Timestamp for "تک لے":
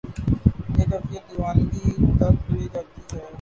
2.19-2.65